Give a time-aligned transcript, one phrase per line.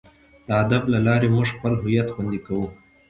[0.47, 2.67] د ادب له لارې موږ خپل هویت خوندي کوو.